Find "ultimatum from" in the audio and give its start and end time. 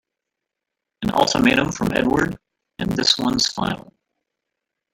1.11-1.91